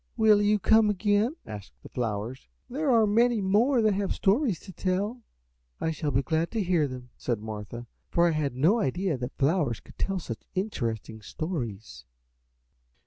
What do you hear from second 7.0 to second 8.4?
said Martha, "for I